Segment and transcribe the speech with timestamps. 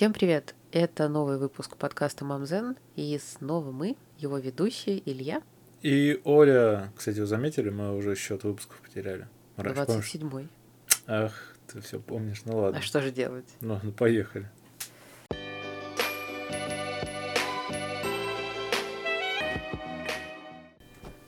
[0.00, 0.54] Всем привет!
[0.72, 5.42] Это новый выпуск подкаста «Мамзен», и снова мы, его ведущие Илья.
[5.82, 9.28] И Оля, кстати, вы заметили, мы уже счет выпусков потеряли.
[9.58, 10.14] Раньше, помнишь?
[10.14, 10.48] 27-й.
[11.06, 12.78] Ах, ты все помнишь, ну ладно.
[12.78, 13.44] А что же делать?
[13.60, 14.48] Ну, ну поехали.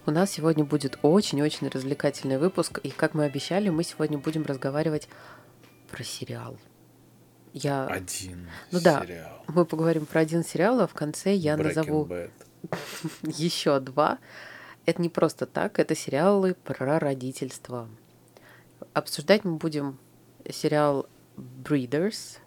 [0.06, 5.10] У нас сегодня будет очень-очень развлекательный выпуск, и, как мы обещали, мы сегодня будем разговаривать
[5.90, 6.56] про сериал.
[7.52, 7.86] Я...
[7.86, 9.04] Один ну, сериал.
[9.06, 12.08] да, мы поговорим про один сериал, а в конце я Breaking назову
[13.22, 14.18] еще два.
[14.86, 17.88] Это не просто так, это сериалы про родительство.
[18.94, 19.98] Обсуждать мы будем
[20.50, 22.38] сериал Breeders.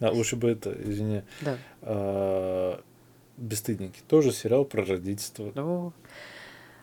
[0.00, 1.22] А лучше бы это, извини.
[1.40, 1.56] Да.
[1.82, 2.80] А,
[3.36, 4.00] Бесстыдники.
[4.08, 5.52] Тоже сериал про родительство.
[5.54, 5.92] Ну,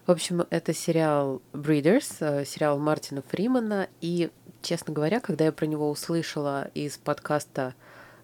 [0.05, 3.89] в общем, это сериал Breeders, э, сериал Мартина Фримана.
[4.01, 7.75] И, честно говоря, когда я про него услышала из подкаста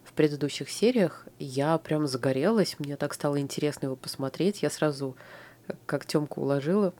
[0.03, 2.75] в предыдущих сериях, я прям загорелась.
[2.79, 4.61] Мне так стало интересно его посмотреть.
[4.63, 5.15] Я сразу,
[5.85, 6.93] как Тёмку уложила,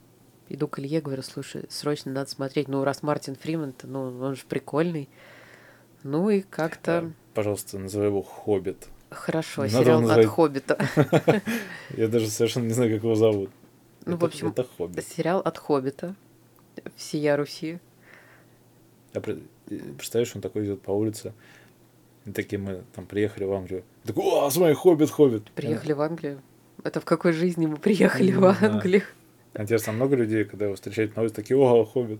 [0.49, 2.67] иду к Илье, говорю, слушай, срочно надо смотреть.
[2.67, 5.09] Ну, раз Мартин Фриман, то ну, он же прикольный.
[6.03, 7.11] Ну и как-то...
[7.33, 8.87] Пожалуйста, называй его «Хоббит».
[9.09, 10.25] Хорошо, не сериал называть...
[10.25, 10.77] от «Хоббита».
[11.97, 13.49] Я даже совершенно не знаю, как его зовут.
[14.05, 15.05] Ну, в общем, это Хоббит.
[15.05, 16.15] сериал от Хоббита.
[16.95, 17.79] Всея Руси.
[19.15, 21.33] А представляешь, он такой идет по улице,
[22.25, 23.83] и такие мы там приехали в Англию.
[24.03, 25.51] Такой, о, смотри, Хоббит, Хоббит.
[25.51, 26.41] Приехали в Англию?
[26.83, 29.03] Это в какой жизни мы приехали в Англию?
[29.53, 32.19] Интересно, много людей, когда его встречают на улице, такие, о, Хоббит.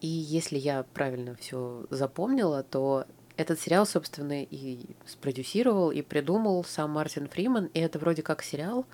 [0.00, 6.90] И если я правильно все запомнила, то этот сериал, собственно, и спродюсировал, и придумал сам
[6.90, 8.86] Мартин Фриман, и это вроде как сериал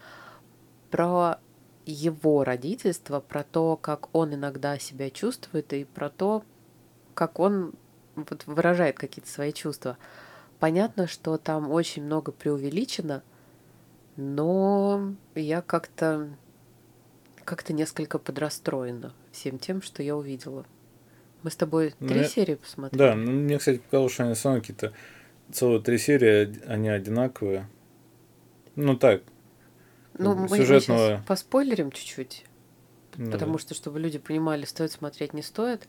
[0.91, 1.39] про
[1.87, 6.45] его родительство, про то, как он иногда себя чувствует, и про то,
[7.15, 7.75] как он
[8.15, 9.99] вот выражает какие-то свои чувства.
[10.59, 13.23] Понятно, что там очень много преувеличено,
[14.17, 16.29] но я как-то
[17.45, 20.65] как-то несколько подрастроена всем тем, что я увидела.
[21.43, 22.99] Мы с тобой три ну, серии посмотрели.
[22.99, 24.93] Да, ну, мне, кстати, показалось, что они самые какие-то
[25.51, 27.69] целые три серии, они одинаковые.
[28.77, 29.23] Ну так,
[30.19, 31.09] ну, мы, сюжетного...
[31.09, 32.45] сейчас поспойлерим чуть-чуть,
[33.17, 35.89] ну, потому что, чтобы люди понимали, стоит смотреть, не стоит.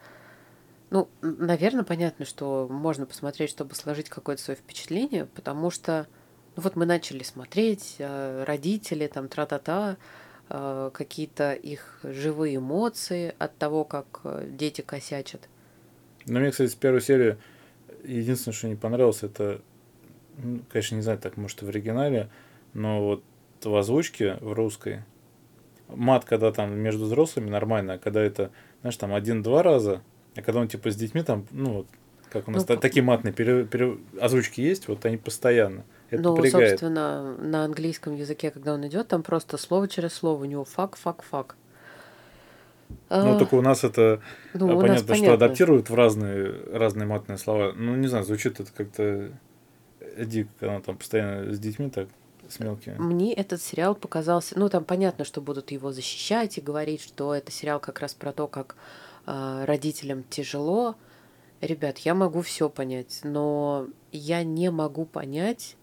[0.94, 6.06] Ну, наверное, понятно, что можно посмотреть, чтобы сложить какое-то свое впечатление, потому что,
[6.56, 9.98] ну вот мы начали смотреть, э, родители, там, тра-та-та,
[10.50, 15.50] э, какие-то их живые эмоции от того, как э, дети косячат.
[16.28, 17.38] Ну, мне, кстати, с первой серии
[18.04, 19.62] единственное, что не понравилось, это,
[20.38, 22.30] ну, конечно, не знаю, так, может, в оригинале,
[22.76, 23.24] но вот
[23.64, 25.02] в озвучке в русской
[25.88, 30.04] мат, когда там между взрослыми нормально, а когда это, знаешь, там один-два раза,
[30.36, 31.88] а когда он типа с детьми там, ну вот,
[32.30, 35.84] как у нас ну, такие матные пере, пере, озвучки есть, вот они постоянно.
[36.10, 36.70] Это ну, напрягает.
[36.72, 40.96] собственно, на английском языке, когда он идет, там просто слово через слово, у него fuck,
[40.96, 41.56] fuck, fuck.
[43.10, 44.22] Ну, а, только у нас это
[44.54, 47.74] ну, понятно, нас понятно, что адаптируют в разные, разные матные слова.
[47.76, 49.32] Ну, не знаю, звучит это как-то
[50.18, 52.08] дико, когда там постоянно с детьми так
[52.50, 52.96] с мелкими.
[52.98, 57.52] Мне этот сериал показался, ну там понятно, что будут его защищать и говорить, что это
[57.52, 58.76] сериал как раз про то, как
[59.26, 60.96] родителям тяжело.
[61.62, 65.78] Ребят, я могу все понять, но я не могу понять,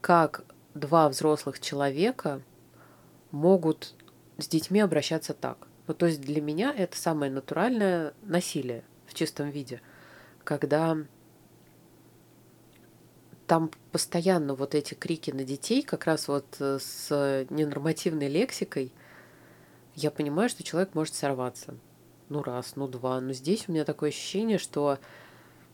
[0.00, 0.44] как
[0.74, 2.42] два взрослых человека
[3.30, 3.94] могут
[4.38, 5.68] с детьми обращаться так.
[5.86, 9.80] Ну, то есть для меня это самое натуральное насилие в чистом виде,
[10.44, 10.96] когда
[13.46, 18.92] там постоянно вот эти крики на детей, как раз вот э, с ненормативной лексикой,
[19.94, 21.76] я понимаю, что человек может сорваться.
[22.28, 23.20] Ну раз, ну два.
[23.20, 24.98] Но здесь у меня такое ощущение, что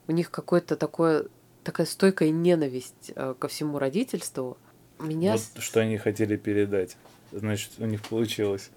[0.07, 1.27] у них какое-то такое
[1.65, 4.59] такая стойкая ненависть э, ко всему родительству.
[4.99, 5.33] Меня...
[5.33, 6.97] Вот что они хотели передать.
[7.31, 8.71] Значит, у них получилось.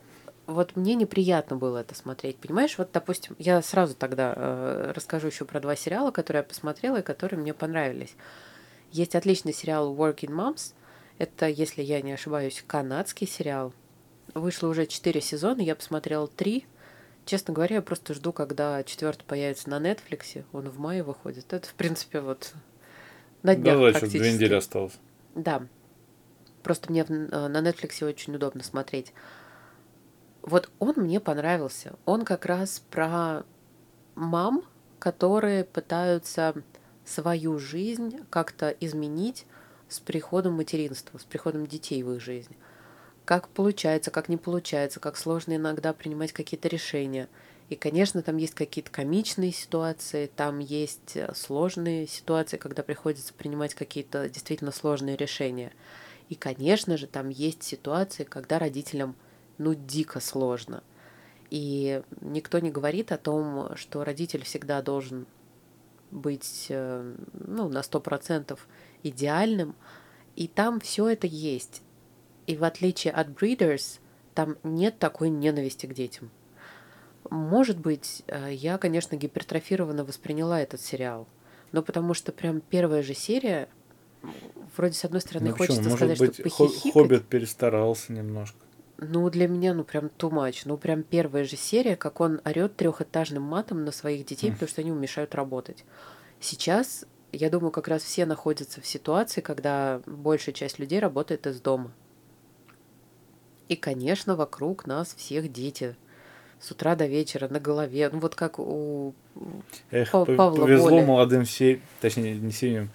[0.47, 2.78] Вот мне неприятно было это смотреть, понимаешь?
[2.78, 7.03] Вот, допустим, я сразу тогда э, расскажу еще про два сериала, которые я посмотрела и
[7.03, 8.16] которые мне понравились.
[8.92, 10.74] Есть отличный сериал Working Moms.
[11.18, 13.74] Это, если я не ошибаюсь, канадский сериал.
[14.33, 16.66] Вышло уже четыре сезона, я посмотрела три.
[17.25, 20.45] Честно говоря, я просто жду, когда четвертый появится на Netflix.
[20.54, 21.51] Он в мае выходит.
[21.54, 22.54] Это, в принципе, вот
[23.42, 24.18] на днях да, практически.
[24.19, 24.94] две недели осталось.
[25.33, 25.66] Да.
[26.62, 29.13] Просто мне на Netflix очень удобно смотреть.
[30.44, 31.95] Вот он мне понравился.
[32.06, 33.44] Он как раз про
[34.13, 34.63] мам,
[35.00, 36.54] которые пытаются
[37.06, 39.45] свою жизнь как-то изменить
[39.88, 42.56] с приходом материнства, с приходом детей в их жизнь.
[43.25, 47.27] Как получается, как не получается, как сложно иногда принимать какие-то решения.
[47.69, 53.74] И, конечно, там есть какие-то комичные ситуации, там есть э, сложные ситуации, когда приходится принимать
[53.74, 55.74] какие-то действительно сложные решения.
[56.30, 59.16] И, конечно же, там есть ситуации, когда родителям,
[59.57, 60.83] ну, дико сложно.
[61.50, 65.25] И никто не говорит о том, что родитель всегда должен
[66.12, 68.68] быть, э, ну, на сто процентов
[69.01, 69.75] идеальным.
[70.36, 71.81] И там все это есть.
[72.47, 74.00] И в отличие от Breeders,
[74.33, 76.30] там нет такой ненависти к детям.
[77.30, 81.27] Может быть, э, я, конечно, гипертрофированно восприняла этот сериал,
[81.71, 83.68] но потому что прям первая же серия,
[84.77, 86.94] вроде с одной стороны ну, хочется Может сказать, быть, что похихикать.
[86.94, 88.57] Хоббит перестарался немножко.
[88.97, 90.62] Ну, для меня, ну, прям too much.
[90.65, 94.81] Ну, прям первая же серия, как он орет трехэтажным матом на своих детей, потому что
[94.81, 95.83] они мешают работать.
[96.39, 101.59] Сейчас, я думаю, как раз все находятся в ситуации, когда большая часть людей работает из
[101.59, 101.92] дома.
[103.67, 105.95] И, конечно, вокруг нас всех дети
[106.59, 108.09] с утра до вечера на голове.
[108.12, 109.13] Ну, вот как у
[109.91, 111.06] Эх, Павла повезло Воли.
[111.06, 112.89] молодым семьям, точнее, не семьям,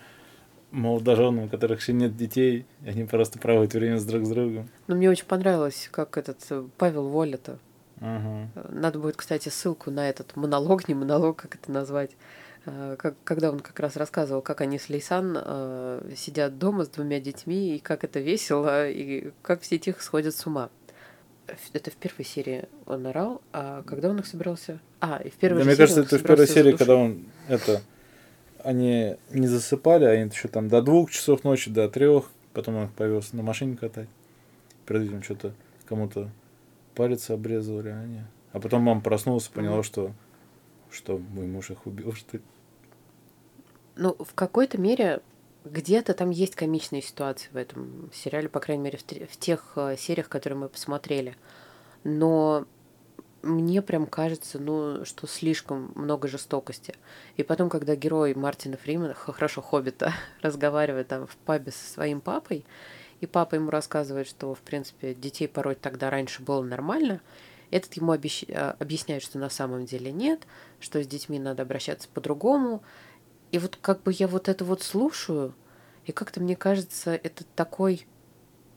[0.70, 4.68] молодоженам, у которых еще нет детей, они просто проводят время с друг с другом.
[4.86, 7.58] Ну, мне очень понравилось, как этот э, Павел Воля-то.
[8.00, 8.70] Угу.
[8.70, 12.12] Надо будет, кстати, ссылку на этот монолог, не монолог, как это назвать,
[12.64, 17.20] как, когда он как раз рассказывал, как они с Лейсан э, сидят дома с двумя
[17.20, 20.70] детьми, и как это весело, и как все тихо сходят с ума
[21.72, 24.80] это в первой серии он орал, а когда он их собирался?
[25.00, 27.82] А, и в первой да, мне кажется, это в первой серии, когда он это
[28.62, 32.84] они не засыпали, а они еще там до двух часов ночи, до трех, потом он
[32.86, 34.08] их повез на машине катать.
[34.86, 35.52] Перед этим что-то
[35.86, 36.28] кому-то
[36.94, 38.20] палец обрезывали, а они.
[38.52, 39.84] А потом мама проснулась и поняла, mm-hmm.
[39.84, 40.12] что
[40.90, 42.42] что мой муж их убил, что ли.
[43.96, 45.20] Ну, в какой-то мере
[45.64, 49.96] где-то там есть комичные ситуации в этом сериале, по крайней мере, в, в тех э,
[49.98, 51.36] сериях, которые мы посмотрели.
[52.02, 52.66] Но
[53.42, 56.94] мне прям кажется, ну, что слишком много жестокости.
[57.36, 62.64] И потом, когда герой Мартина Фримена, хорошо, Хоббита, разговаривает там в пабе со своим папой,
[63.20, 67.20] и папа ему рассказывает, что, в принципе, детей пороть тогда раньше было нормально,
[67.70, 68.44] этот ему обещ...
[68.48, 70.46] Э, объясняет, что на самом деле нет,
[70.80, 72.82] что с детьми надо обращаться по-другому,
[73.52, 75.54] и вот как бы я вот это вот слушаю,
[76.06, 78.06] и как-то мне кажется, это такой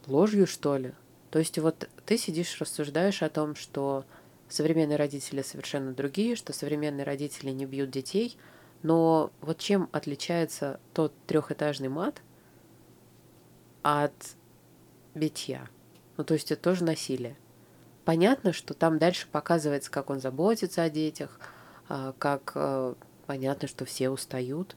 [0.06, 0.92] ложью, что ли.
[1.30, 4.04] То есть вот ты сидишь, рассуждаешь о том, что
[4.48, 8.36] современные родители совершенно другие, что современные родители не бьют детей,
[8.82, 12.22] но вот чем отличается тот трехэтажный мат
[13.82, 14.12] от
[15.14, 15.68] битья?
[16.16, 17.36] Ну, то есть это тоже насилие.
[18.04, 21.38] Понятно, что там дальше показывается, как он заботится о детях,
[21.88, 22.94] а, как э,
[23.26, 24.76] Понятно, что все устают.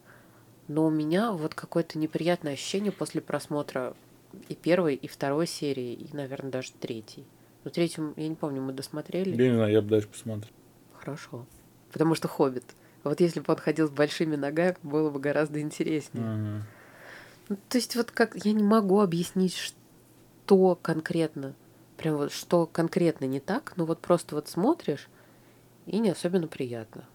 [0.67, 3.93] Но у меня вот какое-то неприятное ощущение после просмотра
[4.49, 7.25] и первой, и второй серии, и, наверное, даже третьей.
[7.63, 9.41] Но третью, я не помню, мы досмотрели.
[9.41, 10.53] Я не знаю, я бы дальше посмотрел.
[10.93, 11.45] Хорошо.
[11.91, 12.65] Потому что «Хоббит».
[13.03, 16.25] Вот если бы он ходил с большими ногами, было бы гораздо интереснее.
[16.25, 16.67] Ага.
[17.49, 21.53] Ну, то есть вот как я не могу объяснить, что конкретно,
[21.97, 25.09] прям вот что конкретно не так, но вот просто вот смотришь,
[25.85, 27.05] и не особенно приятно.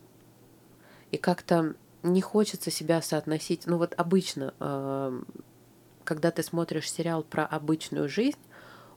[1.11, 3.67] И как-то не хочется себя соотносить.
[3.67, 5.23] Ну вот обычно, э,
[6.05, 8.38] когда ты смотришь сериал про обычную жизнь,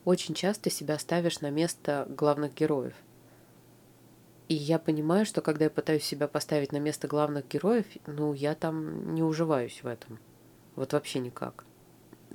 [0.06, 2.94] очень часто себя ставишь на место главных героев.
[4.48, 8.54] И я понимаю, что когда я пытаюсь себя поставить на место главных героев, ну, я
[8.54, 10.20] там не уживаюсь в этом.
[10.76, 11.66] Вот вообще никак.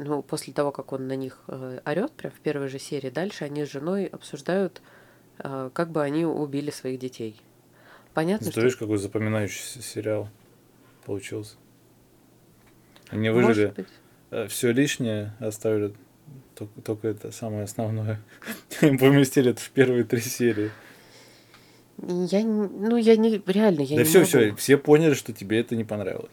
[0.03, 3.45] Ну, после того, как он на них э, орет, прям в первой же серии, дальше
[3.45, 4.81] они с женой обсуждают,
[5.39, 7.39] э, как бы они убили своих детей.
[8.15, 8.63] Понятно, Ты что...
[8.63, 10.31] видишь, какой запоминающийся сериал
[11.05, 11.57] получился.
[13.11, 13.75] Они выжили
[14.31, 15.93] э, все лишнее, оставили
[16.55, 18.23] только, только это самое основное.
[18.81, 20.71] Поместили это в первые три серии.
[21.99, 24.29] Я, ну, я не, реально, я да не все, могу.
[24.29, 26.33] все, все поняли, что тебе это не понравилось.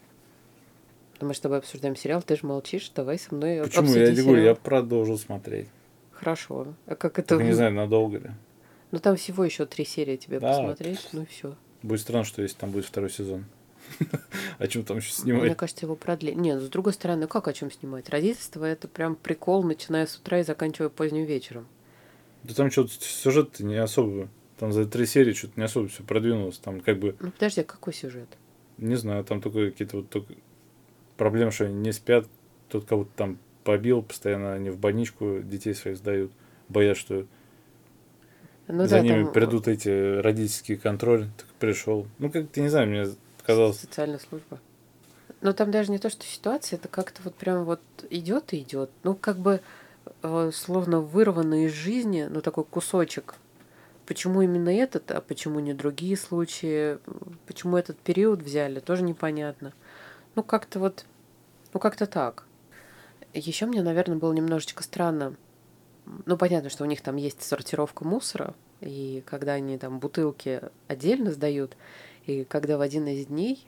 [1.22, 3.94] Мы с тобой обсуждаем сериал, ты же молчишь, давай со мной Почему?
[3.94, 5.68] Я не говорю, я продолжу смотреть.
[6.12, 6.68] Хорошо.
[6.86, 7.38] А как это...
[7.38, 8.32] Так, не знаю, надолго ли.
[8.92, 10.50] Ну, там всего еще три серии тебе да.
[10.50, 11.56] посмотреть, ну и все.
[11.84, 13.46] Будет странно, что если там будет второй сезон.
[14.60, 15.44] О чем там еще снимать?
[15.44, 16.36] Мне кажется, его продлили.
[16.36, 18.10] Нет, с другой стороны, как о чем снимать?
[18.10, 21.68] Родительство это прям прикол, начиная с утра и заканчивая поздним вечером.
[22.44, 24.30] Да там что-то сюжет не особо.
[24.58, 26.58] Там за три серии что-то не особо все продвинулось.
[26.58, 27.16] Там как бы.
[27.20, 28.28] Ну подожди, а какой сюжет?
[28.78, 30.34] Не знаю, там только какие-то вот только
[31.18, 32.26] проблемы, что они не спят.
[32.70, 36.32] Тот кого-то там побил, постоянно они в больничку детей своих сдают.
[36.70, 37.26] Боятся, что
[38.68, 39.34] ну, За да, ними там...
[39.34, 42.08] придут эти родительские контроль, так пришел.
[42.20, 43.06] Ну, как-то, не знаю, мне
[43.46, 43.80] казалось...
[43.80, 44.60] Социальная служба.
[45.42, 48.90] Но там даже не то, что ситуация, это как-то вот прям вот идет и идет.
[49.04, 49.62] Ну, как бы
[50.24, 53.36] э, словно вырванный из жизни, ну, такой кусочек
[54.08, 56.98] почему именно этот, а почему не другие случаи,
[57.46, 59.74] почему этот период взяли, тоже непонятно.
[60.38, 61.04] Ну, как-то вот,
[61.74, 62.46] ну, как-то так.
[63.34, 65.36] Еще мне, наверное, было немножечко странно.
[66.28, 71.32] Ну, понятно, что у них там есть сортировка мусора, и когда они там бутылки отдельно
[71.32, 71.76] сдают,
[72.28, 73.66] и когда в один из дней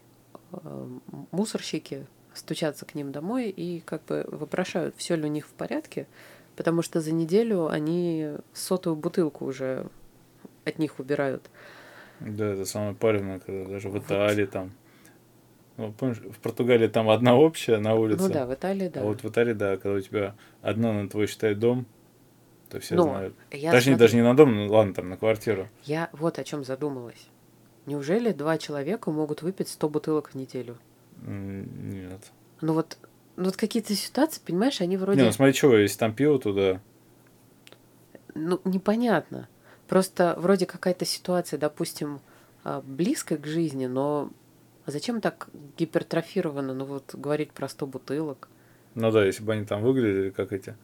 [0.51, 0.87] э,
[1.31, 6.05] мусорщики стучатся к ним домой и как бы вопрошают, все ли у них в порядке,
[6.55, 9.87] потому что за неделю они сотую бутылку уже
[10.65, 11.49] от них убирают.
[12.19, 14.51] Да, это самое парень, когда даже в Италии вот.
[14.51, 14.71] там.
[15.79, 18.23] Ну, помнишь, в Португалии там одна общая на улице.
[18.23, 18.99] Ну да, в Италии, да.
[18.99, 21.85] А вот в Италии, да, когда у тебя одна на твой, считай, дом,
[22.69, 23.33] то все Но знают.
[23.49, 23.97] Я Точнее, смотрю...
[23.97, 25.69] даже не на дом, ну ладно, там на квартиру.
[25.85, 27.29] Я вот о чем задумалась.
[27.85, 30.75] Неужели два человека могут выпить 100 бутылок в неделю?
[31.25, 32.29] Нет.
[32.59, 32.97] Ну вот,
[33.37, 35.21] ну вот какие-то ситуации, понимаешь, они вроде...
[35.21, 36.81] Не, ну смотри, что, если там пиво, туда.
[38.35, 39.47] Ну, непонятно.
[39.87, 42.19] Просто вроде какая-то ситуация, допустим,
[42.65, 44.29] а, близкая к жизни, но
[44.89, 48.49] зачем так гипертрофировано, ну вот говорить про 100 бутылок?
[48.95, 50.75] Ну да, если бы они там выглядели как эти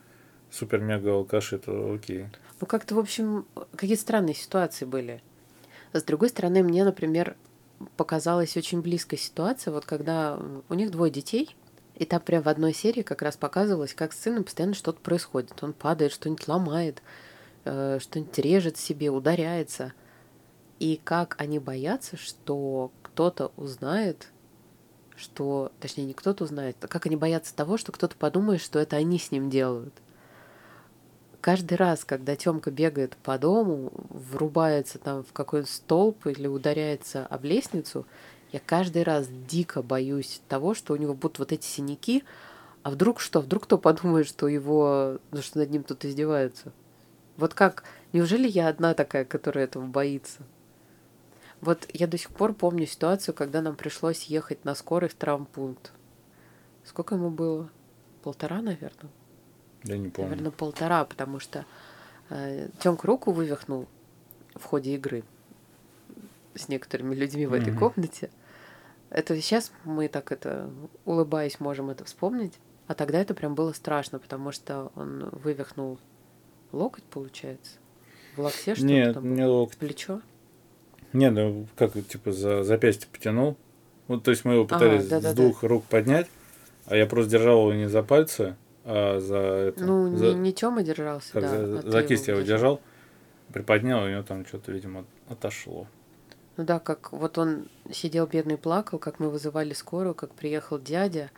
[0.51, 2.27] супер-мега алкаши, то окей.
[2.62, 3.45] Ну как-то, в общем,
[3.75, 5.21] какие странные ситуации были.
[5.93, 7.35] С другой стороны, мне, например,
[7.97, 11.55] показалась очень близкая ситуация, вот когда у них двое детей,
[11.95, 15.63] и там прям в одной серии как раз показывалось, как с сыном постоянно что-то происходит.
[15.63, 17.01] Он падает, что-нибудь ломает,
[17.63, 19.93] э, что-нибудь режет себе, ударяется.
[20.79, 24.27] И как они боятся, что кто-то узнает,
[25.15, 28.98] что, точнее, не кто-то узнает, а как они боятся того, что кто-то подумает, что это
[28.98, 29.93] они с ним делают
[31.39, 37.45] каждый раз, когда Тёмка бегает по дому, врубается там в какой-то столб или ударяется об
[37.45, 38.07] лестницу,
[38.51, 42.24] я каждый раз дико боюсь того, что у него будут вот эти синяки,
[42.81, 43.41] а вдруг что?
[43.41, 46.72] Вдруг кто подумает, что его, ну, что над ним тут издеваются?
[47.38, 50.41] Вот как, неужели я одна такая, которая этого боится?
[51.65, 55.93] Вот я до сих пор помню ситуацию, когда нам пришлось ехать на скорой в травмпункт.
[56.84, 57.72] Сколько ему было?
[58.22, 59.12] Полтора, наверное.
[59.84, 60.29] Я не помню.
[60.29, 61.65] Наверное, полтора, потому что
[62.29, 63.88] э, Тёмка руку вывихнул
[64.53, 65.24] в ходе игры
[66.53, 67.79] с некоторыми людьми в этой mm-hmm.
[67.79, 68.29] комнате.
[69.10, 70.69] Это сейчас мы так это,
[71.03, 72.53] улыбаясь, можем это вспомнить.
[72.86, 75.98] А тогда это прям было страшно, потому что он вывихнул
[76.72, 77.79] локоть, получается.
[78.36, 79.34] В локте что-то Нет, там?
[79.34, 79.77] не локоть.
[79.77, 80.22] Плечо?
[81.15, 83.55] Не, ну как, типа, за запястье потянул.
[84.07, 85.67] Вот, то есть мы его пытались а, да, с да, двух да.
[85.69, 86.27] рук поднять,
[86.86, 89.84] а я просто держал его не за пальцы, а за это.
[89.84, 91.65] Ну, за, не, не Тёма держался, как, да.
[91.65, 92.81] За, а за кисть я его держал,
[93.53, 95.88] приподнял, и у него там что-то, видимо, отошло.
[96.57, 101.31] Ну да, как вот он сидел бедный плакал, как мы вызывали скорую, как приехал дядя.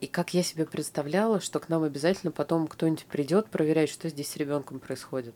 [0.00, 4.30] И как я себе представляла, что к нам обязательно потом кто-нибудь придет проверять, что здесь
[4.30, 5.34] с ребенком происходит.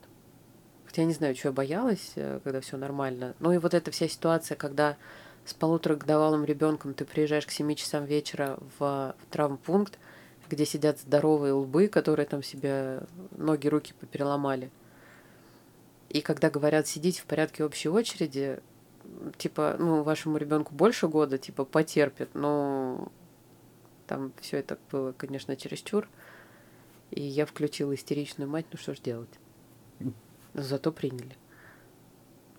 [0.87, 3.35] Хотя я не знаю, что я боялась, э, когда все нормально.
[3.41, 4.97] Ну и вот эта вся ситуация, когда
[5.45, 9.99] с полуторагодовалым ребенком ты приезжаешь к 7 часам вечера в, в травмпункт,
[10.49, 13.03] где сидят здоровые лбы, которые там себе
[13.33, 14.71] ноги, руки попереломали.
[16.09, 18.61] И когда говорят сидеть в порядке общей очереди,
[19.39, 23.11] типа, ну, вашему ребенку больше года, типа, потерпит, но
[24.07, 26.09] там все это было, конечно, чересчур.
[27.11, 29.31] И я включила истеричную мать, ну что ж делать.
[30.57, 31.37] Но зато приняли.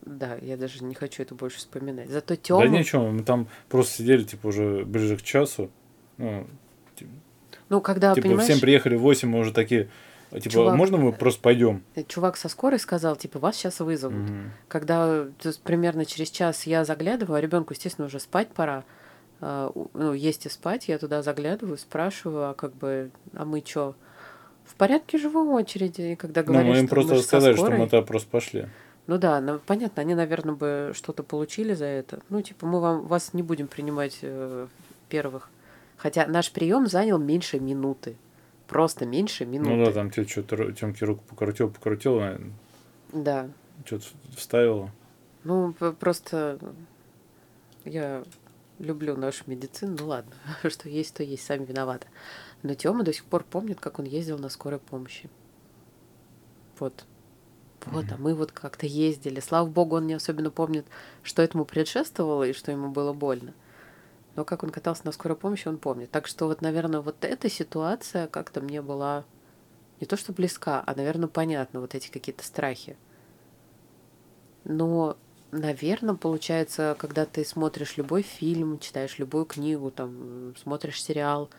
[0.06, 2.10] Да, я даже не хочу это больше вспоминать.
[2.10, 2.62] Зато Тёма...
[2.62, 5.72] Да ничего, мы там просто сидели, типа, уже ближе к часу.
[6.18, 6.48] Ну,
[7.70, 8.50] ну, когда, типа, понимаешь...
[8.50, 9.89] всем приехали в 8, мы уже такие,
[10.32, 11.84] типа, чувак, можно мы просто пойдем?
[11.96, 14.30] Э, чувак со скорой сказал, типа, вас сейчас вызовут.
[14.30, 14.39] Угу.
[14.68, 18.86] Когда то есть, примерно через час я заглядываю, а ребенку, естественно, уже спать пора,
[19.42, 23.96] э, ну, есть и спать, я туда заглядываю, спрашиваю, а как бы, а мы чё?
[24.67, 28.01] В порядке в очереди, и когда говорят, ну, мы им просто сказали, что мы туда
[28.01, 28.67] просто пошли.
[29.07, 32.19] Ну да, ну, понятно, они, наверное, бы что-то получили за это.
[32.29, 34.67] Ну, типа, мы вам, вас не будем принимать э,
[35.07, 35.50] первых.
[35.95, 38.17] Хотя наш прием занял меньше минуты.
[38.67, 39.71] Просто меньше минуты.
[39.71, 42.51] Ну да, там тебе что-то Тёмки руку покрутил, покрутил, наверное.
[43.13, 43.50] Да.
[43.86, 44.05] Что-то
[44.36, 44.91] вставила.
[45.45, 46.59] Ну, просто
[47.86, 48.24] я
[48.79, 50.33] люблю нашу медицину, ну ладно,
[50.69, 52.07] что есть, то есть, сами виноваты.
[52.63, 55.29] Но Тёма до сих пор помнит, как он ездил на скорой помощи.
[56.79, 57.05] Вот.
[57.85, 58.13] Вот, mm-hmm.
[58.15, 59.39] а мы вот как-то ездили.
[59.39, 60.85] Слава богу, он не особенно помнит,
[61.23, 63.53] что этому предшествовало и что ему было больно
[64.37, 66.11] но как он катался на скорой помощи, он помнит.
[66.11, 69.25] Так что вот, наверное, вот эта ситуация как-то мне была
[69.99, 72.95] не то что близка, а, наверное, понятна, вот эти какие-то страхи.
[74.63, 75.17] Но,
[75.51, 81.49] наверное, получается, когда ты смотришь любой фильм, читаешь любую книгу, там, смотришь сериал,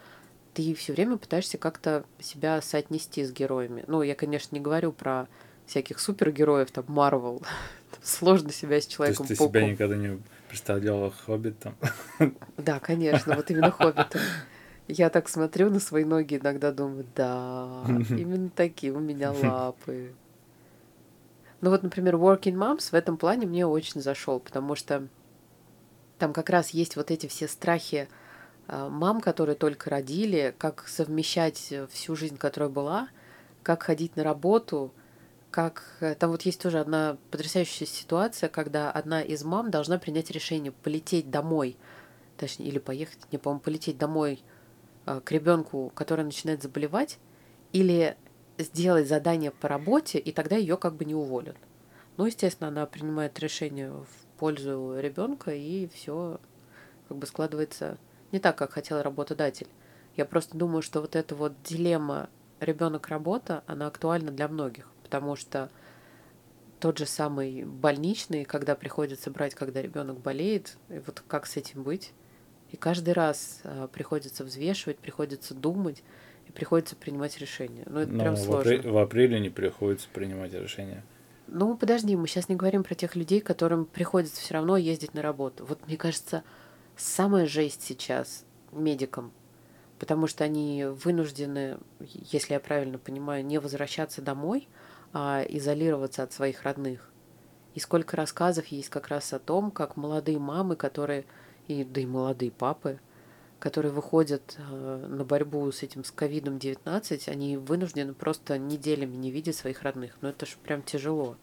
[0.54, 3.84] ты все время пытаешься как-то себя соотнести с героями.
[3.86, 5.28] Ну, я, конечно, не говорю про
[5.66, 7.42] всяких супергероев, там, Марвел.
[8.02, 11.74] Сложно себя с человеком То есть ты себя никогда не представляла хоббитом?
[12.56, 14.20] Да, конечно, вот именно хоббитом.
[14.88, 20.12] Я так смотрю на свои ноги, иногда думаю, да, именно такие у меня лапы.
[21.60, 25.06] Ну вот, например, Working Moms в этом плане мне очень зашел, потому что
[26.18, 28.08] там как раз есть вот эти все страхи
[28.68, 33.08] мам, которые только родили, как совмещать всю жизнь, которая была,
[33.62, 34.92] как ходить на работу,
[35.50, 35.82] как...
[36.00, 40.72] Э, там вот есть тоже одна потрясающая ситуация, когда одна из мам должна принять решение
[40.72, 41.76] полететь домой,
[42.37, 44.42] точнее, или поехать, не помню, полететь домой
[45.25, 47.18] к ребенку, который начинает заболевать,
[47.72, 48.16] или
[48.58, 51.56] сделать задание по работе, и тогда ее как бы не уволят.
[52.16, 56.40] Ну, естественно, она принимает решение в пользу ребенка, и все
[57.08, 57.96] как бы складывается
[58.32, 59.68] не так, как хотел работодатель.
[60.16, 62.28] Я просто думаю, что вот эта вот дилемма
[62.61, 65.70] ребенок-работа, она актуальна для многих, потому что
[66.80, 71.82] тот же самый больничный, когда приходится брать, когда ребенок болеет, и вот как с этим
[71.82, 72.12] быть?
[72.70, 76.02] И каждый раз а, приходится взвешивать, приходится думать,
[76.47, 77.85] и приходится принимать решения.
[77.87, 78.70] Ну, это Но прям в, сложно.
[78.70, 81.04] апре- в апреле не приходится принимать решения.
[81.47, 85.23] Ну, подожди, мы сейчас не говорим про тех людей, которым приходится все равно ездить на
[85.23, 85.64] работу.
[85.64, 86.42] Вот мне кажется,
[86.98, 89.32] самая жесть сейчас медикам,
[89.98, 94.68] потому что они вынуждены, если я правильно понимаю, не возвращаться домой,
[95.12, 97.10] а изолироваться от своих родных.
[97.74, 101.24] И сколько рассказов есть как раз о том, как молодые мамы, которые,
[101.68, 102.98] и, да и молодые папы,
[103.58, 109.56] которые выходят э, на борьбу с этим, с ковидом-19, они вынуждены просто неделями не видеть
[109.56, 110.16] своих родных.
[110.20, 111.36] Но это же прям тяжело.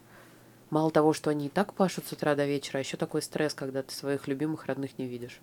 [0.75, 3.53] Мало того, что они и так пашут с утра до вечера, а еще такой стресс,
[3.53, 5.39] когда ты своих любимых родных не видишь.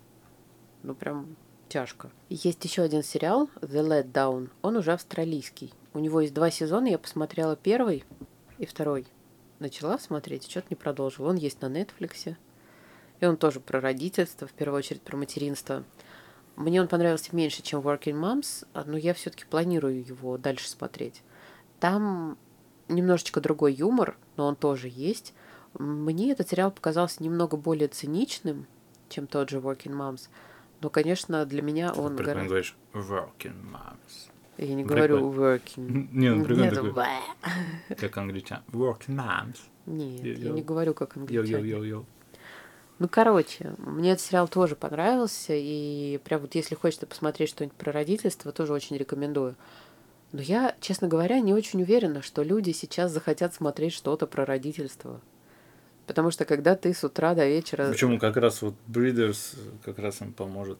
[0.83, 1.35] Ну, прям
[1.69, 2.11] тяжко.
[2.29, 4.51] Есть еще один сериал, The Let Down.
[4.61, 5.73] Он уже австралийский.
[5.95, 8.03] У него есть два сезона, я посмотрела первый
[8.59, 9.07] и второй.
[9.57, 11.29] Начала смотреть, что-то не продолжила.
[11.29, 12.37] Он есть на Нетфликсе.
[13.19, 15.83] И он тоже про родительство, в первую очередь про материнство.
[16.57, 21.23] Мне он понравился меньше, чем Working Moms, но я все-таки планирую его дальше смотреть.
[21.79, 22.37] Там
[22.87, 25.33] немножечко другой юмор, но он тоже есть.
[25.77, 28.67] Мне этот сериал показался немного более циничным,
[29.09, 30.29] чем тот же Working Moms.
[30.81, 32.15] Но, конечно, для меня он...
[32.15, 34.29] Прикольно гора- говоришь working moms.
[34.57, 35.07] Я не Прикольно.
[35.07, 36.09] говорю working.
[36.11, 36.93] Не, ну прикольно Нет, такой,
[37.97, 38.61] как англичан.
[38.71, 39.57] Working moms.
[39.85, 40.53] Нет, я Йо-йо.
[40.53, 41.47] не говорю как англичане.
[41.49, 42.05] Йо-йо-йо-йо.
[42.99, 47.91] Ну, короче, мне этот сериал тоже понравился, и прям вот если хочется посмотреть что-нибудь про
[47.91, 49.55] родительство, тоже очень рекомендую.
[50.33, 55.21] Но я, честно говоря, не очень уверена, что люди сейчас захотят смотреть что-то про родительство.
[56.07, 57.87] Потому что когда ты с утра до вечера...
[57.89, 60.79] Почему как раз вот Breeders как раз им поможет.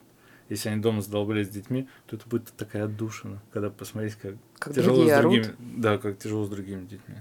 [0.50, 4.74] Если они дома задолбались с детьми, то это будет такая отдушина, когда посмотреть, как, Как
[4.74, 5.32] тяжело с орут.
[5.34, 5.56] другими.
[5.60, 7.16] Да, как тяжело с другими детьми.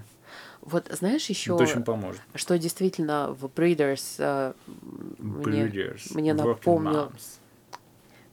[0.62, 2.21] Вот знаешь еще, Это очень поможет.
[2.35, 4.55] что действительно в Breeders э,
[5.18, 6.14] мне, Breeders.
[6.14, 7.12] мне working напомнил...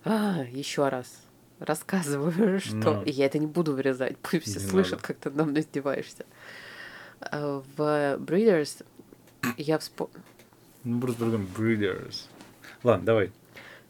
[0.05, 1.11] А, еще раз
[1.59, 2.75] рассказываю, что...
[2.75, 3.03] Ну.
[3.03, 5.03] И я это не буду вырезать, пусть все Не слышат, надо.
[5.07, 6.25] как ты мной издеваешься.
[7.21, 8.83] А, В Breeders
[9.57, 10.21] я вспомнила...
[10.83, 12.25] Ну, просто другим Breeders.
[12.83, 13.31] Ладно, давай.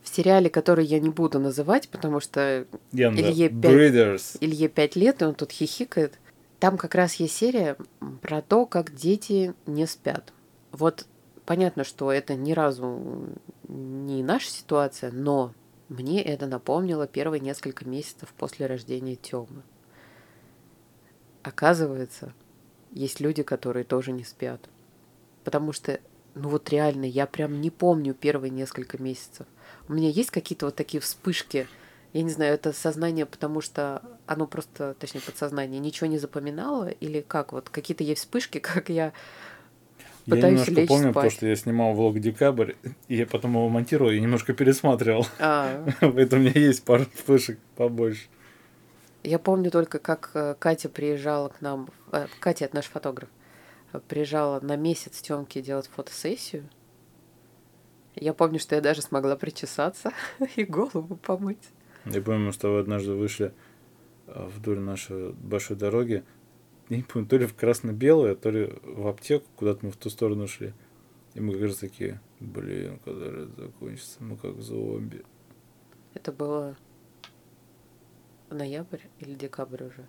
[0.01, 4.37] В сериале, который я не буду называть, потому что Я Илье пять- Breeders.
[4.41, 6.17] Илье пять лет, и он тут хихикает.
[6.59, 7.77] Там как раз есть серия
[8.21, 10.33] про то, как дети не спят.
[10.71, 11.05] Вот
[11.45, 13.27] понятно, что это ни разу
[13.67, 15.53] не наша ситуация, но
[15.89, 19.63] мне это напомнило первые несколько месяцев после рождения Тёмы.
[21.41, 22.33] Оказывается,
[22.91, 24.69] есть люди, которые тоже не спят.
[25.43, 25.99] Потому что,
[26.35, 29.47] ну вот реально, я прям не помню первые несколько месяцев.
[29.87, 31.67] У меня есть какие-то вот такие вспышки.
[32.13, 36.89] Я не знаю, это сознание, потому что оно просто, точнее, подсознание, ничего не запоминало?
[36.89, 37.51] Или как?
[37.51, 39.13] Вот какие-то есть вспышки, как я
[40.29, 41.13] Я пытаюсь немножко лечь помню, спать.
[41.15, 42.73] потому что я снимал влог «Декабрь»,
[43.07, 45.25] и я потом его монтировал и немножко пересматривал.
[45.39, 48.27] А, Поэтому у меня есть пару вспышек побольше.
[49.23, 51.89] я помню только, как э, Катя приезжала к нам.
[52.11, 53.29] э, Катя, это наш фотограф.
[53.93, 56.69] э, Приезжала на месяц Тёмке делать фотосессию.
[58.15, 60.11] Я помню, что я даже смогла причесаться
[60.55, 61.69] и голову помыть.
[62.05, 63.53] Я помню, что вы однажды вышли
[64.27, 66.23] а, вдоль нашей большой дороги.
[66.89, 70.09] Я не помню, то ли в красно-белое, то ли в аптеку, куда-то мы в ту
[70.09, 70.73] сторону шли.
[71.35, 75.23] И мы как раз такие, блин, когда же это закончится, мы как зомби.
[76.15, 76.75] Это было
[78.49, 80.05] ноябрь или декабрь уже.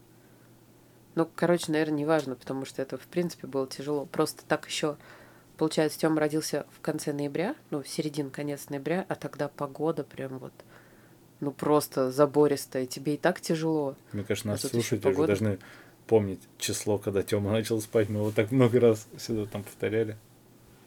[1.14, 4.06] Ну, короче, наверное, неважно, потому что это, в принципе, было тяжело.
[4.06, 4.96] Просто так еще,
[5.58, 10.38] получается, Тёма родился в конце ноября, ну, в середине, конец ноября, а тогда погода прям
[10.38, 10.52] вот,
[11.40, 12.86] ну, просто забористая.
[12.86, 13.96] Тебе и так тяжело.
[14.12, 15.26] Мне кажется, А нас ещё слушатели погода.
[15.26, 15.58] должны
[16.10, 18.08] помнить число, когда Тёма начал спать.
[18.08, 20.16] Мы его так много раз сюда там повторяли.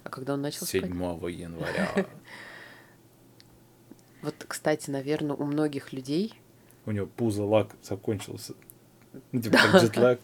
[0.03, 1.33] А когда он начал 7 спать?
[1.33, 2.05] января.
[4.21, 6.33] Вот, кстати, наверное, у многих людей
[6.85, 8.53] У него пузо лак закончился.
[9.33, 10.19] Ну, типа как джетлаг.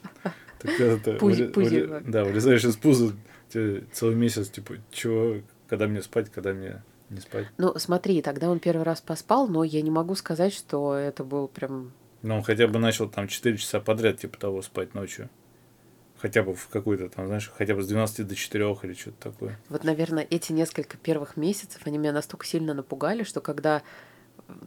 [2.07, 3.13] Да, вылезаешь из пуза
[3.49, 7.47] целый месяц, типа, чего, когда мне спать, когда мне не спать.
[7.57, 11.49] Ну, смотри, тогда он первый раз поспал, но я не могу сказать, что это был
[11.49, 11.91] прям...
[12.21, 15.29] Но он хотя бы начал там 4 часа подряд, типа того, спать ночью.
[16.17, 19.59] Хотя бы в какой-то там, знаешь, хотя бы с 12 до 4 или что-то такое.
[19.69, 23.83] Вот, наверное, эти несколько первых месяцев, они меня настолько сильно напугали, что когда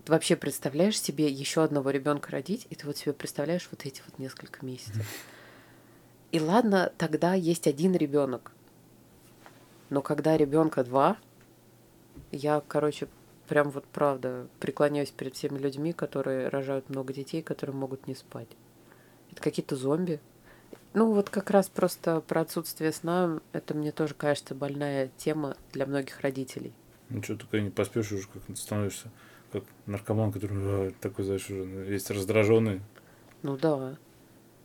[0.04, 4.00] ты вообще представляешь себе еще одного ребенка родить, и ты вот себе представляешь вот эти
[4.06, 5.06] вот несколько месяцев.
[6.30, 8.52] И ладно, тогда есть один ребенок.
[9.90, 11.18] Но когда ребенка два,
[12.30, 13.08] я, короче,
[13.48, 18.48] прям вот правда преклоняюсь перед всеми людьми, которые рожают много детей, которые могут не спать.
[19.31, 20.20] Это какие-то зомби.
[20.94, 25.87] Ну, вот как раз просто про отсутствие сна, это мне тоже кажется больная тема для
[25.87, 26.72] многих родителей.
[27.09, 29.11] Ну что, только не поспишь уже, как становишься
[29.52, 30.57] как наркоман, который
[30.88, 32.81] а, такой, знаешь, уже весь раздраженный.
[33.42, 33.98] Ну да.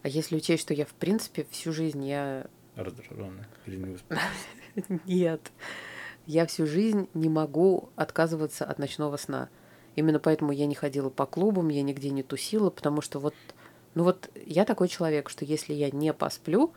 [0.03, 2.47] А если учесть, что я, в принципе, всю жизнь я...
[2.75, 3.43] Раздраженный.
[3.65, 3.97] Или не.
[5.05, 5.51] Нет.
[6.27, 9.47] Я всю жизнь не могу отказываться от ночного сна.
[9.95, 13.33] Именно поэтому я не ходила по клубам, я нигде не тусила, потому что вот...
[13.95, 16.73] Ну вот я такой человек, что если я не посплю,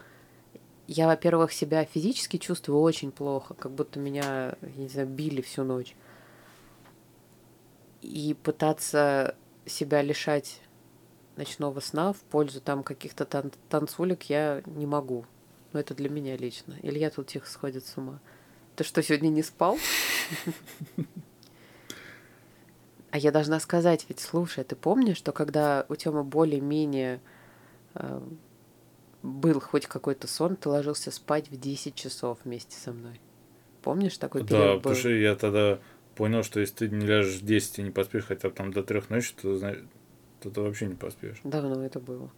[0.87, 5.65] я, во-первых, себя физически чувствую очень плохо, как будто меня, я не знаю, били всю
[5.65, 5.97] ночь.
[8.03, 9.35] И пытаться
[9.67, 10.61] себя лишать
[11.35, 15.27] ночного сна в пользу там каких-то тан- танцулек я не могу.
[15.73, 16.77] Но это для меня лично.
[16.83, 18.21] Илья тут тихо сходит с ума.
[18.81, 19.79] Ты что, сегодня не спал?
[23.11, 27.21] А я должна сказать, ведь слушай, ты помнишь, что когда у Тёмы более-менее
[27.93, 28.21] э,
[29.23, 33.21] был хоть какой-то сон, ты ложился спать в 10 часов вместе со мной?
[33.83, 34.77] Помнишь такой Да, период был?
[34.79, 35.79] потому что я тогда
[36.15, 38.83] понял, что если ты не ляжешь в 10 и не поспишь хотя бы там до
[38.83, 39.81] трех ночи, то, знаешь,
[40.41, 41.37] то ты вообще не поспишь.
[41.45, 42.31] Давно это было.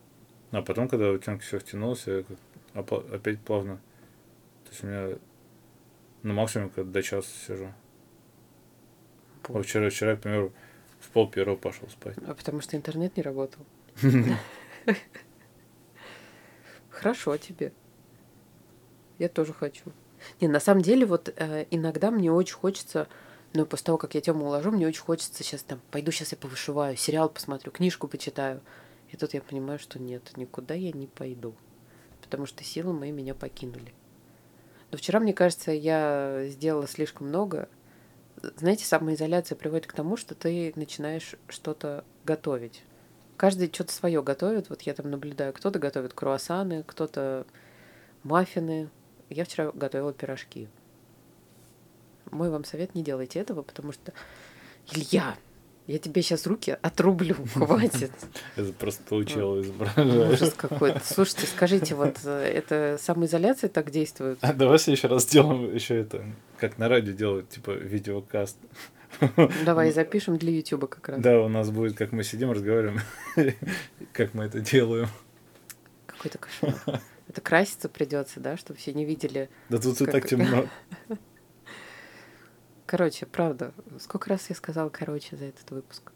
[0.51, 2.25] А потом, когда у Тёмки все втянулось, я
[2.75, 3.77] опять плавно.
[4.65, 5.19] То есть у меня
[6.23, 7.73] ну, максимум как до часа сижу.
[9.45, 9.67] А Вот.
[9.67, 10.53] вчера, вчера, к примеру,
[11.01, 12.17] в пол первого пошел спать.
[12.27, 13.65] А потому что интернет не работал.
[16.91, 17.73] Хорошо тебе.
[19.19, 19.93] Я тоже хочу.
[20.41, 23.09] Не, на самом деле, вот э, иногда мне очень хочется,
[23.55, 26.39] ну, после того, как я Тему уложу, мне очень хочется сейчас там, пойду сейчас я
[26.39, 28.61] повышиваю, сериал посмотрю, книжку почитаю.
[29.11, 31.55] И тут я понимаю, что нет, никуда я не пойду.
[32.23, 33.93] Потому что силы мои меня покинули.
[34.93, 37.69] Но вчера, мне кажется, я сделала слишком много.
[38.57, 42.85] Знаете, самоизоляция приводит к тому, что ты начинаешь что-то готовить.
[43.39, 44.69] Каждый что-то свое готовит.
[44.69, 47.47] Вот я там наблюдаю, кто-то готовит круассаны, кто-то
[48.23, 48.91] маффины.
[49.31, 50.69] Я вчера готовила пирожки.
[52.31, 54.13] Мой вам совет, не делайте этого, потому что...
[54.93, 55.37] Илья,
[55.87, 58.13] я тебе сейчас руки отрублю, хватит.
[58.57, 60.33] Это просто получило изображать.
[60.33, 61.01] Ужас какой-то.
[61.05, 64.39] Слушайте, скажите, вот э, это самоизоляция так действует?
[64.43, 66.25] А давай в следующий раз сделаем еще это,
[66.59, 68.57] как на радио делают, типа видеокаст.
[69.65, 71.21] Давай запишем для Ютуба как раз.
[71.21, 73.01] Да, у нас будет, как мы сидим, разговариваем,
[74.13, 75.09] как мы это делаем.
[76.07, 77.01] Какой-то кошмар.
[77.29, 79.49] Это краситься придется, да, чтобы все не видели.
[79.69, 80.67] Да тут и так темно.
[82.93, 86.13] Короче, правда, сколько раз я сказала короче за этот выпуск?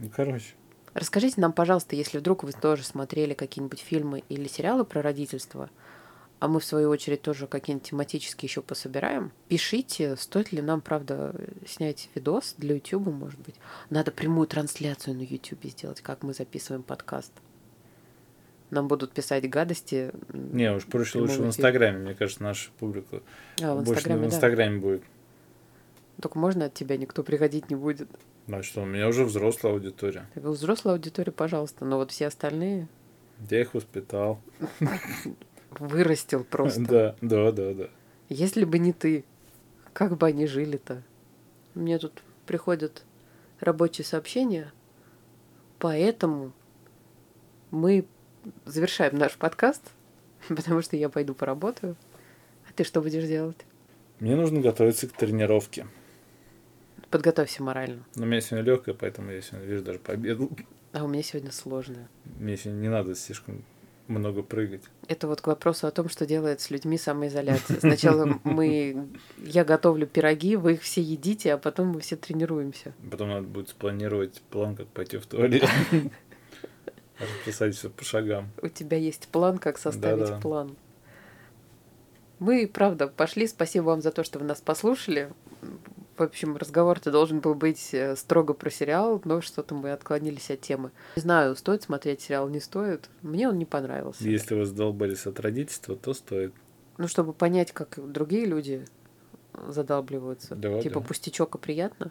[0.00, 0.54] Ну, короче.
[0.92, 5.70] Расскажите нам, пожалуйста, если вдруг вы тоже смотрели какие-нибудь фильмы или сериалы про родительство,
[6.40, 11.32] а мы, в свою очередь, тоже какие-нибудь тематические еще пособираем, пишите, стоит ли нам, правда,
[11.64, 13.54] снять видос для YouTube, может быть.
[13.88, 17.30] Надо прямую трансляцию на YouTube сделать, как мы записываем подкаст.
[18.70, 20.10] Нам будут писать гадости.
[20.32, 21.46] Не, уж проще лучше в.
[21.46, 23.22] Инстаграме, мне кажется, наша публика
[23.62, 24.34] А, в больше Инстаграме, в да.
[24.34, 25.02] Инстаграме будет.
[26.20, 28.08] Только можно от тебя никто приходить не будет.
[28.48, 30.26] А что, у меня уже взрослая аудитория.
[30.34, 32.88] Вы взрослая аудитория, пожалуйста, но вот все остальные
[33.50, 34.40] Я их воспитал.
[35.80, 36.80] вырастил просто.
[36.80, 37.88] Да, да, да, да.
[38.28, 39.24] Если бы не ты,
[39.92, 41.02] как бы они жили-то?
[41.74, 43.04] Мне тут приходят
[43.60, 44.72] рабочие сообщения,
[45.78, 46.52] поэтому
[47.70, 48.06] мы
[48.64, 49.82] завершаем наш подкаст,
[50.48, 51.96] потому что я пойду поработаю.
[52.68, 53.58] А ты что будешь делать?
[54.20, 55.86] Мне нужно готовиться к тренировке.
[57.10, 58.04] Подготовься морально.
[58.16, 60.50] Но у меня сегодня легкая, поэтому я сегодня, видишь, даже пообедал.
[60.92, 62.08] А у меня сегодня сложное.
[62.38, 63.64] Мне сегодня не надо слишком
[64.08, 64.82] много прыгать.
[65.08, 67.80] Это вот к вопросу о том, что делает с людьми самоизоляция.
[67.80, 72.94] Сначала мы, я готовлю пироги, вы их все едите, а потом мы все тренируемся.
[73.10, 75.68] Потом надо будет спланировать план, как пойти в туалет.
[77.18, 78.50] Расписать все по шагам.
[78.60, 80.40] У тебя есть план, как составить Да-да.
[80.40, 80.76] план.
[82.38, 83.46] Мы, правда, пошли.
[83.46, 85.30] Спасибо вам за то, что вы нас послушали.
[86.16, 90.62] В общем, разговор-то должен был быть э, строго про сериал, но что-то мы отклонились от
[90.62, 90.90] темы.
[91.16, 93.10] Не знаю, стоит смотреть сериал, не стоит.
[93.20, 94.24] Мне он не понравился.
[94.24, 96.54] Если вы задолбались от родительства, то стоит.
[96.96, 98.86] Ну, чтобы понять, как другие люди
[99.68, 100.54] задалбливаются.
[100.54, 101.06] Да, типа да.
[101.06, 102.10] пустячок и приятно.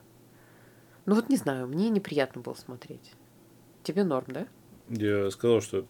[1.07, 3.13] Ну вот не знаю, мне неприятно было смотреть.
[3.83, 4.47] Тебе норм, да?
[4.89, 5.85] Я сказал, что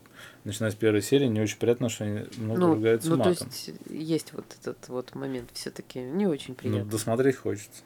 [0.45, 3.47] начиная с первой серии не очень приятно, что они много ну, ругаются ну то матом.
[3.47, 6.91] есть есть вот этот вот момент все-таки не очень Ну, приятно.
[6.91, 7.83] досмотреть хочется.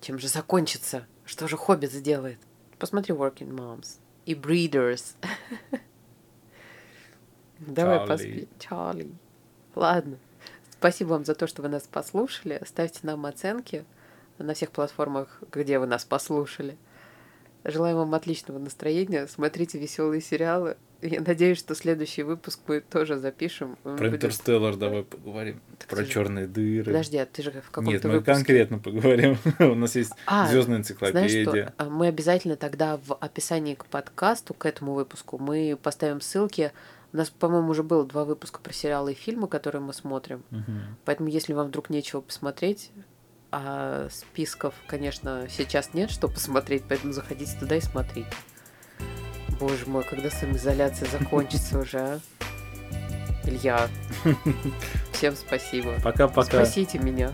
[0.00, 1.06] Чем же закончится?
[1.24, 2.38] Что же Хоббит сделает?
[2.78, 5.14] Посмотри Working Moms и Breeders.
[7.58, 8.48] Давай поспи.
[8.58, 9.10] Чарли.
[9.74, 10.18] Ладно.
[10.70, 12.62] Спасибо вам за то, что вы нас послушали.
[12.66, 13.84] Ставьте нам оценки
[14.38, 16.76] на всех платформах, где вы нас послушали.
[17.68, 19.26] Желаем вам отличного настроения.
[19.26, 20.76] Смотрите веселые сериалы.
[21.02, 23.76] Я надеюсь, что следующий выпуск мы тоже запишем.
[23.82, 25.60] Про будет- Интерстеллар давай поговорим.
[25.78, 26.84] Так Про же- черные дыры.
[26.84, 28.32] Подожди, а ты же в каком-то Нет, мы выпуске...
[28.34, 29.36] конкретно поговорим.
[29.58, 30.90] У нас есть А, звездная Знаешь
[31.32, 31.66] энциклопедия.
[31.66, 31.74] что?
[31.76, 36.72] А, Мы обязательно тогда в описании к подкасту, к этому выпуску, мы поставим ссылки.
[37.12, 40.42] У нас, по-моему, уже было два выпуска про сериалы и фильмы, которые мы смотрим.
[40.50, 40.96] Мгм.
[41.04, 42.90] Поэтому, если вам вдруг нечего посмотреть,
[43.58, 48.28] а списков, конечно, сейчас нет, что посмотреть, поэтому заходите туда и смотрите.
[49.58, 52.20] Боже мой, когда самоизоляция закончится уже, а?
[53.44, 53.88] Илья,
[55.12, 55.94] всем спасибо.
[56.02, 56.64] Пока-пока.
[56.64, 57.32] Спасите меня.